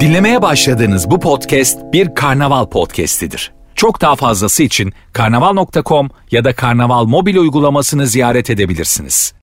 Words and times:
Dinlemeye 0.00 0.42
başladığınız 0.42 1.10
bu 1.10 1.20
podcast 1.20 1.78
bir 1.92 2.14
karnaval 2.14 2.66
podcastidir. 2.66 3.52
Çok 3.74 4.00
daha 4.00 4.16
fazlası 4.16 4.62
için 4.62 4.92
karnaval.com 5.12 6.10
ya 6.30 6.44
da 6.44 6.54
karnaval 6.54 7.04
mobil 7.04 7.36
uygulamasını 7.36 8.06
ziyaret 8.06 8.50
edebilirsiniz. 8.50 9.34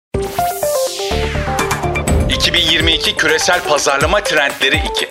2022 2.29 3.15
küresel 3.15 3.64
pazarlama 3.64 4.23
trendleri 4.23 4.75
2. 4.75 5.07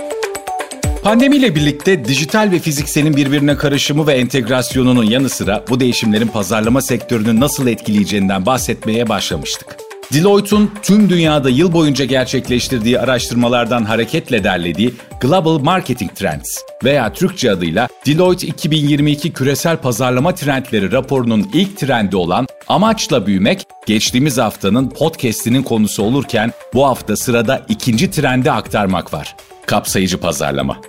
Pandemiyle 1.02 1.54
birlikte 1.54 2.04
dijital 2.04 2.50
ve 2.52 2.58
fizikselin 2.58 3.16
birbirine 3.16 3.56
karışımı 3.56 4.06
ve 4.06 4.12
entegrasyonunun 4.12 5.04
yanı 5.04 5.28
sıra 5.28 5.64
bu 5.70 5.80
değişimlerin 5.80 6.28
pazarlama 6.28 6.82
sektörünü 6.82 7.40
nasıl 7.40 7.66
etkileyeceğinden 7.66 8.46
bahsetmeye 8.46 9.08
başlamıştık. 9.08 9.89
Deloitte'un 10.12 10.70
tüm 10.82 11.10
dünyada 11.10 11.50
yıl 11.50 11.72
boyunca 11.72 12.04
gerçekleştirdiği 12.04 13.00
araştırmalardan 13.00 13.84
hareketle 13.84 14.44
derlediği 14.44 14.94
Global 15.20 15.58
Marketing 15.58 16.14
Trends 16.14 16.58
veya 16.84 17.12
Türkçe 17.12 17.50
adıyla 17.50 17.88
Deloitte 18.06 18.46
2022 18.46 19.32
Küresel 19.32 19.76
Pazarlama 19.76 20.34
Trendleri 20.34 20.92
raporunun 20.92 21.50
ilk 21.52 21.76
trendi 21.76 22.16
olan 22.16 22.46
Amaçla 22.68 23.26
Büyümek 23.26 23.66
geçtiğimiz 23.86 24.38
haftanın 24.38 24.88
podcast'inin 24.88 25.62
konusu 25.62 26.02
olurken 26.02 26.52
bu 26.74 26.86
hafta 26.86 27.16
sırada 27.16 27.66
ikinci 27.68 28.10
trendi 28.10 28.50
aktarmak 28.50 29.14
var. 29.14 29.36
Kapsayıcı 29.66 30.20
pazarlama. 30.20 30.80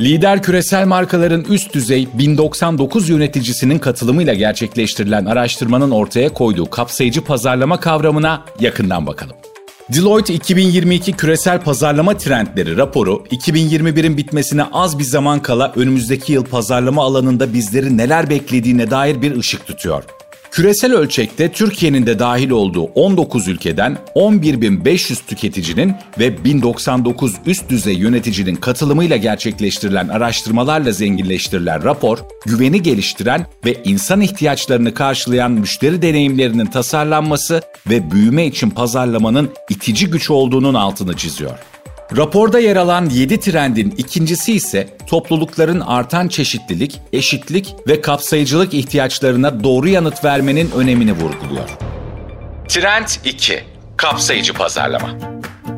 Lider 0.00 0.42
küresel 0.42 0.86
markaların 0.86 1.44
üst 1.44 1.74
düzey 1.74 2.08
1099 2.14 3.08
yöneticisinin 3.08 3.78
katılımıyla 3.78 4.34
gerçekleştirilen 4.34 5.24
araştırmanın 5.24 5.90
ortaya 5.90 6.28
koyduğu 6.28 6.70
kapsayıcı 6.70 7.24
pazarlama 7.24 7.80
kavramına 7.80 8.44
yakından 8.60 9.06
bakalım. 9.06 9.36
Deloitte 9.94 10.34
2022 10.34 11.12
Küresel 11.12 11.62
Pazarlama 11.62 12.16
Trendleri 12.16 12.76
raporu 12.76 13.24
2021'in 13.30 14.16
bitmesine 14.16 14.64
az 14.72 14.98
bir 14.98 15.04
zaman 15.04 15.42
kala 15.42 15.72
önümüzdeki 15.76 16.32
yıl 16.32 16.44
pazarlama 16.44 17.02
alanında 17.02 17.52
bizleri 17.52 17.96
neler 17.96 18.30
beklediğine 18.30 18.90
dair 18.90 19.22
bir 19.22 19.36
ışık 19.36 19.66
tutuyor. 19.66 20.04
Küresel 20.50 20.94
ölçekte 20.94 21.52
Türkiye'nin 21.52 22.06
de 22.06 22.18
dahil 22.18 22.50
olduğu 22.50 22.82
19 22.82 23.48
ülkeden 23.48 23.98
11.500 24.14 25.26
tüketicinin 25.26 25.94
ve 26.18 26.44
1099 26.44 27.34
üst 27.46 27.68
düzey 27.68 27.94
yöneticinin 27.94 28.56
katılımıyla 28.56 29.16
gerçekleştirilen 29.16 30.08
araştırmalarla 30.08 30.92
zenginleştirilen 30.92 31.84
rapor, 31.84 32.18
güveni 32.46 32.82
geliştiren 32.82 33.46
ve 33.64 33.82
insan 33.84 34.20
ihtiyaçlarını 34.20 34.94
karşılayan 34.94 35.52
müşteri 35.52 36.02
deneyimlerinin 36.02 36.66
tasarlanması 36.66 37.62
ve 37.90 38.10
büyüme 38.10 38.46
için 38.46 38.70
pazarlamanın 38.70 39.50
itici 39.70 40.10
güç 40.10 40.30
olduğunun 40.30 40.74
altını 40.74 41.16
çiziyor. 41.16 41.58
Raporda 42.16 42.58
yer 42.58 42.76
alan 42.76 43.10
7 43.10 43.40
trendin 43.40 43.94
ikincisi 43.96 44.52
ise 44.52 44.88
toplulukların 45.06 45.80
artan 45.80 46.28
çeşitlilik, 46.28 47.00
eşitlik 47.12 47.74
ve 47.88 48.00
kapsayıcılık 48.00 48.74
ihtiyaçlarına 48.74 49.64
doğru 49.64 49.88
yanıt 49.88 50.24
vermenin 50.24 50.70
önemini 50.70 51.12
vurguluyor. 51.12 51.68
Trend 52.68 53.08
2. 53.24 53.64
Kapsayıcı 53.96 54.54
pazarlama. 54.54 55.08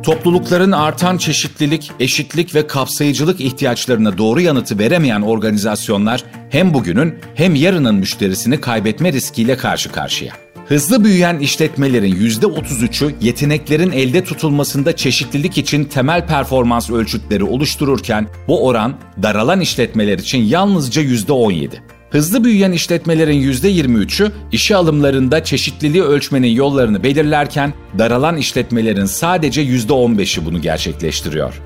Toplulukların 0.03 0.71
artan 0.71 1.17
çeşitlilik, 1.17 1.91
eşitlik 1.99 2.55
ve 2.55 2.67
kapsayıcılık 2.67 3.41
ihtiyaçlarına 3.41 4.17
doğru 4.17 4.41
yanıtı 4.41 4.79
veremeyen 4.79 5.21
organizasyonlar 5.21 6.23
hem 6.49 6.73
bugünün 6.73 7.19
hem 7.35 7.55
yarının 7.55 7.95
müşterisini 7.95 8.61
kaybetme 8.61 9.13
riskiyle 9.13 9.57
karşı 9.57 9.91
karşıya. 9.91 10.33
Hızlı 10.71 11.03
büyüyen 11.03 11.39
işletmelerin 11.39 12.15
%33'ü 12.15 13.13
yeteneklerin 13.21 13.91
elde 13.91 14.23
tutulmasında 14.23 14.95
çeşitlilik 14.95 15.57
için 15.57 15.83
temel 15.83 16.27
performans 16.27 16.89
ölçütleri 16.89 17.43
oluştururken 17.43 18.27
bu 18.47 18.67
oran 18.67 18.95
daralan 19.23 19.61
işletmeler 19.61 20.19
için 20.19 20.37
yalnızca 20.37 21.01
%17. 21.01 21.69
Hızlı 22.09 22.43
büyüyen 22.43 22.71
işletmelerin 22.71 23.41
%23'ü 23.41 24.31
işe 24.51 24.75
alımlarında 24.75 25.43
çeşitliliği 25.43 26.03
ölçmenin 26.03 26.51
yollarını 26.55 27.03
belirlerken 27.03 27.73
daralan 27.97 28.37
işletmelerin 28.37 29.05
sadece 29.05 29.63
%15'i 29.63 30.45
bunu 30.45 30.61
gerçekleştiriyor. 30.61 31.61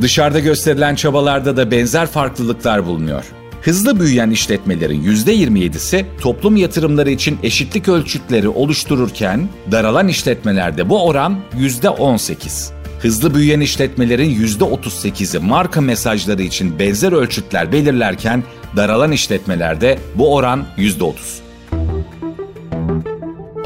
Dışarıda 0.00 0.40
gösterilen 0.40 0.94
çabalarda 0.94 1.56
da 1.56 1.70
benzer 1.70 2.06
farklılıklar 2.06 2.86
bulunuyor. 2.86 3.24
Hızlı 3.66 4.00
büyüyen 4.00 4.30
işletmelerin 4.30 5.02
%27'si 5.02 6.04
toplum 6.20 6.56
yatırımları 6.56 7.10
için 7.10 7.38
eşitlik 7.42 7.88
ölçütleri 7.88 8.48
oluştururken 8.48 9.48
daralan 9.70 10.08
işletmelerde 10.08 10.88
bu 10.88 11.06
oran 11.06 11.38
%18. 11.58 12.72
Hızlı 13.00 13.34
büyüyen 13.34 13.60
işletmelerin 13.60 14.46
%38'i 14.46 15.40
marka 15.40 15.80
mesajları 15.80 16.42
için 16.42 16.78
benzer 16.78 17.12
ölçütler 17.12 17.72
belirlerken 17.72 18.44
daralan 18.76 19.12
işletmelerde 19.12 19.98
bu 20.14 20.34
oran 20.34 20.66
%30. 20.78 21.45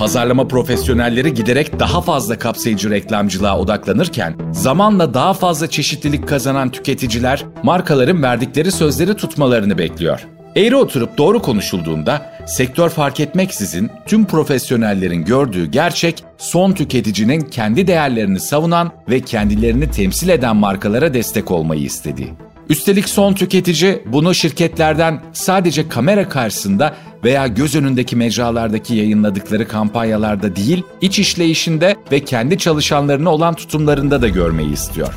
Pazarlama 0.01 0.49
profesyonelleri 0.49 1.35
giderek 1.35 1.81
daha 1.81 2.01
fazla 2.01 2.39
kapsayıcı 2.39 2.91
reklamcılığa 2.91 3.59
odaklanırken, 3.59 4.35
zamanla 4.53 5.15
daha 5.15 5.35
fazla 5.35 5.71
çeşitlilik 5.71 6.29
kazanan 6.29 6.71
tüketiciler 6.71 7.45
markaların 7.63 8.23
verdikleri 8.23 8.73
sözleri 8.73 9.15
tutmalarını 9.15 9.79
bekliyor. 9.79 10.27
Eğri 10.57 10.77
oturup 10.77 11.19
doğru 11.19 11.43
konuşulduğunda 11.43 12.33
sektör 12.47 12.89
fark 12.89 13.21
etmeksizin 13.21 13.91
tüm 14.07 14.25
profesyonellerin 14.25 15.25
gördüğü 15.25 15.67
gerçek 15.67 16.25
son 16.39 16.73
tüketicinin 16.73 17.41
kendi 17.41 17.87
değerlerini 17.87 18.41
savunan 18.41 18.91
ve 19.11 19.21
kendilerini 19.21 19.91
temsil 19.91 20.29
eden 20.29 20.57
markalara 20.57 21.15
destek 21.15 21.51
olmayı 21.51 21.83
istediği. 21.83 22.35
Üstelik 22.69 23.09
son 23.09 23.35
tüketici 23.35 24.03
bunu 24.07 24.35
şirketlerden 24.35 25.21
sadece 25.33 25.89
kamera 25.89 26.29
karşısında 26.29 26.95
veya 27.25 27.47
göz 27.47 27.77
önündeki 27.77 28.17
mecralardaki 28.17 28.95
yayınladıkları 28.95 29.69
kampanyalarda 29.69 30.57
değil, 30.57 30.83
iç 31.01 31.19
işleyişinde 31.19 31.97
ve 32.13 32.25
kendi 32.25 32.59
çalışanlarına 32.59 33.31
olan 33.31 33.55
tutumlarında 33.55 34.23
da 34.23 34.29
görmeyi 34.29 34.73
istiyor. 34.73 35.15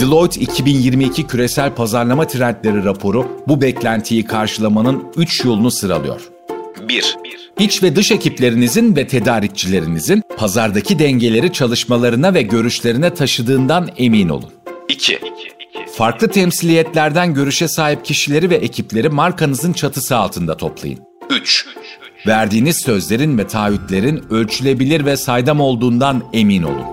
Deloitte 0.00 0.40
2022 0.40 1.26
Küresel 1.26 1.74
Pazarlama 1.74 2.26
Trendleri 2.26 2.84
raporu 2.84 3.28
bu 3.48 3.60
beklentiyi 3.60 4.24
karşılamanın 4.24 5.04
3 5.16 5.44
yolunu 5.44 5.70
sıralıyor. 5.70 6.20
1. 6.88 7.16
İç 7.58 7.82
ve 7.82 7.96
dış 7.96 8.12
ekiplerinizin 8.12 8.96
ve 8.96 9.06
tedarikçilerinizin 9.06 10.22
pazardaki 10.36 10.98
dengeleri 10.98 11.52
çalışmalarına 11.52 12.34
ve 12.34 12.42
görüşlerine 12.42 13.14
taşıdığından 13.14 13.88
emin 13.96 14.28
olun. 14.28 14.50
2. 14.88 15.18
Farklı 15.96 16.28
temsiliyetlerden 16.28 17.34
görüşe 17.34 17.68
sahip 17.68 18.04
kişileri 18.04 18.50
ve 18.50 18.54
ekipleri 18.54 19.08
markanızın 19.08 19.72
çatısı 19.72 20.16
altında 20.16 20.56
toplayın. 20.56 20.98
3. 21.30 21.66
Verdiğiniz 22.26 22.76
sözlerin 22.76 23.38
ve 23.38 23.46
taahhütlerin 23.46 24.24
ölçülebilir 24.30 25.04
ve 25.04 25.16
saydam 25.16 25.60
olduğundan 25.60 26.22
emin 26.32 26.62
olun. 26.62 26.86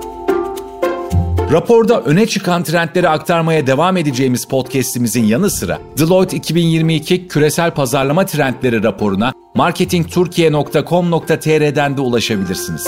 Raporda 1.52 2.02
öne 2.02 2.28
çıkan 2.28 2.64
trendleri 2.64 3.10
aktarmaya 3.10 3.68
devam 3.68 3.98
edeceğimiz 3.98 4.46
podcast'imizin 4.46 5.24
yanı 5.24 5.50
sıra 5.50 5.80
Deloitte 5.98 6.38
2022 6.38 7.28
Küresel 7.28 7.72
Pazarlama 7.72 8.26
Trendleri 8.26 8.84
raporuna 8.84 9.34
marketingturkiye.com.tr'den 9.56 11.98
de 11.98 12.02
ulaşabilirsiniz. 12.02 12.88